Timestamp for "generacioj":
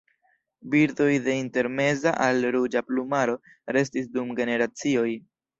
4.41-5.09